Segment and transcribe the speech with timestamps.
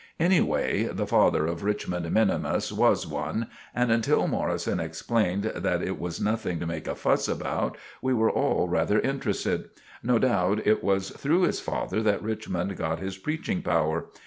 [0.19, 6.19] Anyway, the father of Richmond minimus was one, and, until Morrison explained that it was
[6.19, 9.69] nothing to make a fuss about, we were all rather interested.
[10.01, 14.05] No doubt it was through his father that Richmond got his preaching power.